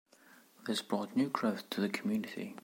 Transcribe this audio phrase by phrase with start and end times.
[0.65, 2.57] This brought new growth to the community.